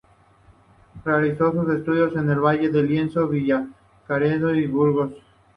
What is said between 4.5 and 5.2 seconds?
y Burgos.